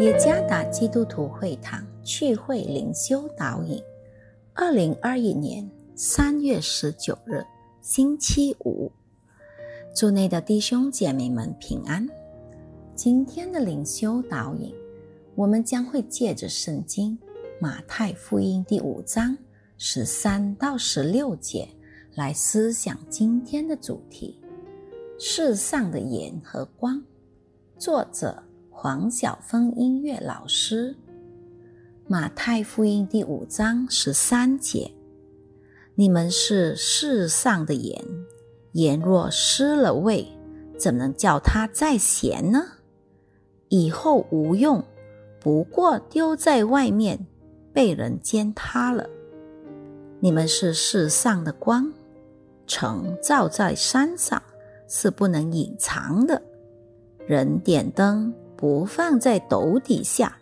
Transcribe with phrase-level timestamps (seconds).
[0.00, 3.82] 耶加达基督徒会堂聚会灵修导引，
[4.54, 7.44] 二零二一年三月十九日，
[7.82, 8.90] 星期五，
[9.94, 12.08] 祝内的弟兄姐妹们平安。
[12.94, 14.74] 今天的灵修导引，
[15.34, 17.18] 我们将会借着圣经
[17.60, 19.36] 马太福音第五章
[19.76, 21.68] 十三到十六节
[22.14, 24.40] 来思想今天的主题：
[25.18, 27.02] 世上的盐和光。
[27.76, 28.42] 作者。
[28.82, 30.92] 黄晓峰音乐老师，
[32.06, 34.90] 《马太福音》第五章十三节
[35.94, 38.02] ：“你们是世上的盐，
[38.72, 40.26] 盐若失了味，
[40.78, 42.68] 怎能叫它再咸呢？
[43.68, 44.82] 以后无用，
[45.38, 47.26] 不过丢在外面，
[47.74, 49.06] 被人践踏了。
[50.20, 51.92] 你们是世上的光，
[52.66, 54.42] 城照在山上，
[54.88, 56.40] 是不能隐藏的。
[57.26, 60.36] 人点灯。”不放在斗底下，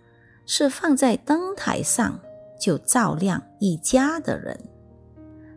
[0.45, 2.19] 是放在灯台上，
[2.61, 4.59] 就照亮一家的人。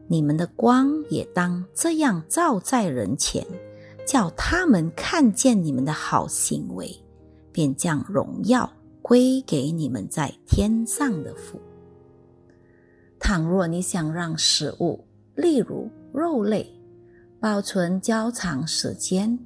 [0.07, 3.43] 你们的光也当这样照在人前，
[4.05, 6.95] 叫他们看见你们的好行为，
[7.51, 11.59] 便将荣耀归给你们在天上的父。
[13.19, 16.69] 倘若你想让食物，例如肉类，
[17.39, 19.39] 保存较长时间，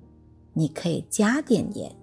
[0.53, 1.95] 你可以加点盐。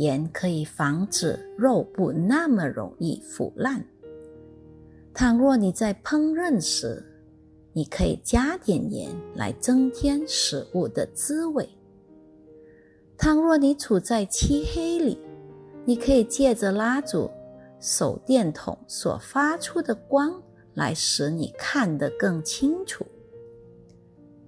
[0.00, 3.84] 盐可以防止肉不那么容易腐烂。
[5.12, 7.04] 倘若你在烹饪时，
[7.74, 11.68] 你可以加点盐来增添食物的滋味。
[13.18, 15.18] 倘若你处在漆黑里，
[15.84, 17.30] 你可以借着蜡烛、
[17.78, 23.04] 手电筒所发出的光来使你看得更清楚。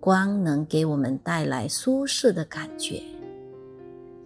[0.01, 3.03] 光能给我们带来舒适的感觉。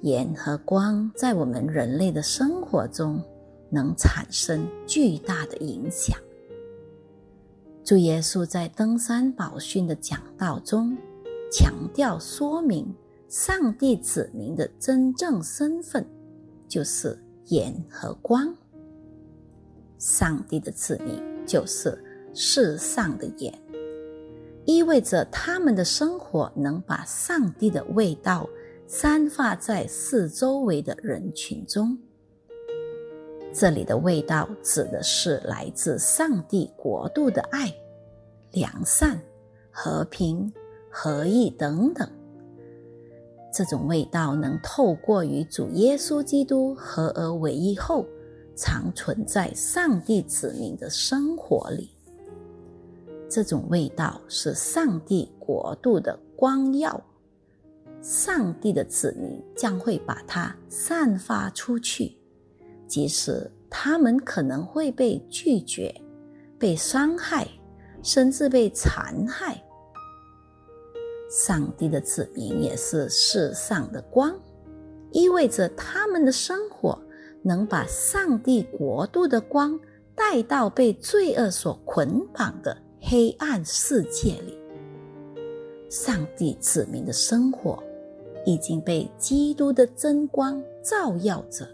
[0.03, 3.23] 盐和光在我们人类的生活中
[3.71, 6.17] 能产生巨大的影响。
[7.83, 10.97] 主耶稣在登山宝训的讲道中
[11.51, 12.95] 强调说明，
[13.29, 16.05] 上帝子民的真正身份
[16.69, 18.55] 就是盐和光。
[19.99, 21.97] 上帝的子民就是
[22.35, 23.59] 世上的盐，
[24.67, 28.49] 意味着他们的生活能把上帝的味道。
[28.89, 31.99] 散发在四周围的人群中。
[33.53, 37.73] 这里的味道指的是来自上帝国度的爱、
[38.53, 39.21] 良善、
[39.71, 40.53] 和平、
[40.91, 42.09] 合一等等。
[43.53, 48.07] 这种味道能透过与主耶稣基督合而为一后，
[48.55, 51.91] 常存在上帝子民的生活里。
[53.29, 57.03] 这种味道是上帝国度的光耀。
[58.09, 62.17] 上帝的子民将会把它散发出去，
[62.87, 65.93] 即使他们可能会被拒绝、
[66.57, 67.49] 被伤害，
[68.05, 69.61] 甚至被残害。
[71.29, 74.33] 上帝的子民也是世上的光，
[75.11, 76.97] 意味着他们的生活
[77.43, 79.77] 能把上帝国度的光
[80.15, 84.57] 带到被罪恶所捆绑的黑暗世界里。
[85.91, 87.83] 上帝子民的生活。
[88.47, 91.69] 已经被基督的真光照耀着，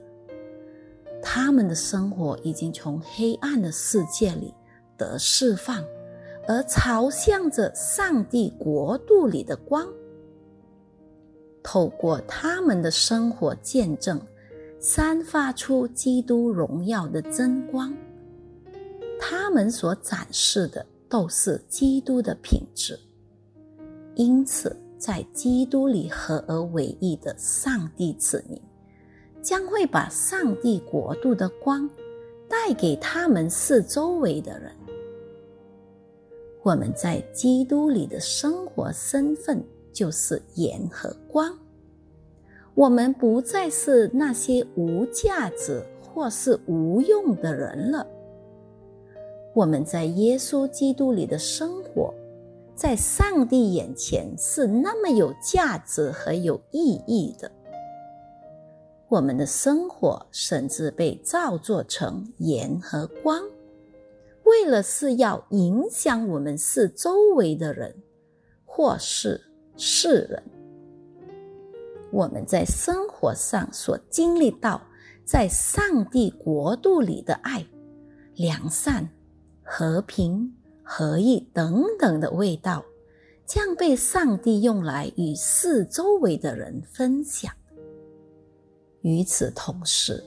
[1.23, 4.53] 他们的生活已经从黑暗的世界里
[4.97, 5.85] 得释放，
[6.49, 9.87] 而朝向着上帝国度里的光。
[11.63, 14.19] 透过他们的生活见证，
[14.81, 17.95] 散发出基督荣耀的真光。
[19.21, 22.99] 他们所展示的都是基督的品质，
[24.15, 24.75] 因此。
[25.03, 28.63] 在基督里合而为一的上帝子民，
[29.43, 31.91] 将会把上帝国度的光
[32.49, 34.71] 带给他们四周围的人。
[36.63, 39.61] 我们在基督里的生活身份
[39.93, 41.53] 就是盐和光。
[42.77, 48.07] 我们不再是那些无价值或是无用的人了。
[49.53, 52.15] 我们在耶稣基督里的生活。
[52.75, 57.51] 在上帝眼前是那么有价值和有意义的。
[59.09, 63.43] 我们的生活甚至被造作成盐和光，
[64.45, 67.95] 为了是要影响我们是周围的人
[68.65, 69.41] 或是
[69.77, 70.43] 世人。
[72.11, 74.81] 我们在生活上所经历到
[75.25, 77.67] 在上帝国度里的爱、
[78.35, 79.09] 良善、
[79.63, 80.55] 和平。
[80.83, 82.85] 合意等等的味道，
[83.47, 87.53] 将被上帝用来与四周围的人分享。
[89.01, 90.23] 与此同时，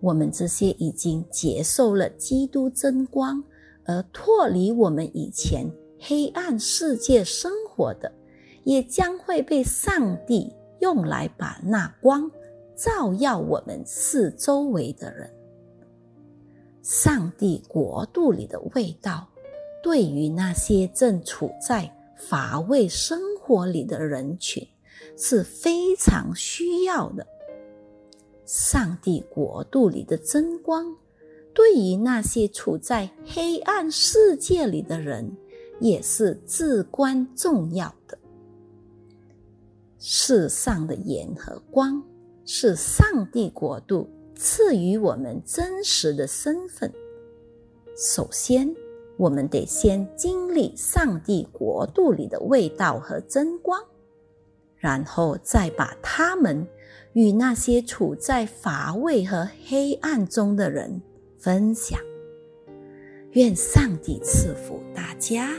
[0.00, 3.42] 我们这些已经接受了基督真光
[3.84, 5.66] 而脱离我们以前
[5.98, 8.12] 黑暗世界生活的，
[8.64, 12.30] 也将会被上帝用来把那光
[12.76, 15.30] 照耀我们四周围的人。
[16.82, 19.28] 上帝国度里的味道，
[19.82, 24.66] 对于那些正处在乏味生活里的人群
[25.16, 27.26] 是非常需要的。
[28.44, 30.94] 上帝国度里的真光，
[31.54, 35.30] 对于那些处在黑暗世界里的人，
[35.80, 38.18] 也是至关重要的。
[39.98, 42.02] 世上的盐和光，
[42.44, 46.92] 是上帝国度赐予我们真实的身份。
[47.96, 48.74] 首先，
[49.20, 53.78] 我们得先经历上帝国度里的味道和真光，
[54.78, 56.66] 然后再把他们。
[57.12, 61.02] 与那些处在乏味和黑暗中的人
[61.36, 61.98] 分享。
[63.32, 65.50] 愿上帝赐福大家。